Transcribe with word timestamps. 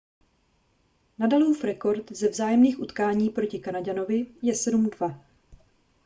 nadalův 1.17 1.63
rekord 1.63 2.11
ze 2.11 2.27
vzájemných 2.29 2.79
utkání 2.79 3.29
proti 3.29 3.59
kanaďanovi 3.59 4.25
je 4.41 4.53
7-2 4.53 5.19